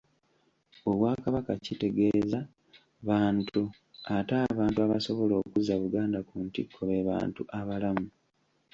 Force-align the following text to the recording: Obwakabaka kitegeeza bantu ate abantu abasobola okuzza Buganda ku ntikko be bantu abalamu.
Obwakabaka 0.89 1.51
kitegeeza 1.65 2.39
bantu 3.09 3.61
ate 4.17 4.35
abantu 4.51 4.79
abasobola 4.85 5.33
okuzza 5.41 5.73
Buganda 5.81 6.19
ku 6.27 6.35
ntikko 6.45 6.79
be 6.89 6.97
bantu 7.09 7.41
abalamu. 7.59 8.07